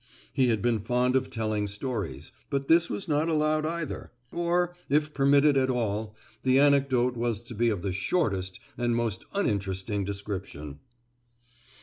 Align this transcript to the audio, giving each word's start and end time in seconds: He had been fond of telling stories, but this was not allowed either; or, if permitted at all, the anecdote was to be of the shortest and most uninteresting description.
He 0.33 0.47
had 0.47 0.63
been 0.63 0.79
fond 0.79 1.15
of 1.15 1.29
telling 1.29 1.67
stories, 1.67 2.31
but 2.49 2.67
this 2.67 2.89
was 2.89 3.07
not 3.07 3.29
allowed 3.29 3.67
either; 3.67 4.11
or, 4.31 4.75
if 4.89 5.13
permitted 5.13 5.57
at 5.57 5.69
all, 5.69 6.15
the 6.41 6.57
anecdote 6.57 7.15
was 7.15 7.39
to 7.43 7.53
be 7.53 7.69
of 7.69 7.83
the 7.83 7.93
shortest 7.93 8.59
and 8.79 8.95
most 8.95 9.25
uninteresting 9.35 10.03
description. 10.03 10.79